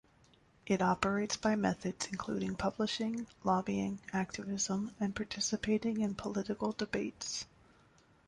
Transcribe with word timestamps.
It 0.65 0.81
operates 0.81 1.37
by 1.37 1.55
methods 1.55 2.07
including 2.11 2.55
publishing, 2.55 3.27
lobbying, 3.43 3.99
activism 4.11 4.95
and 4.99 5.15
participating 5.15 6.01
in 6.01 6.15
political 6.15 6.71
debates. 6.71 7.45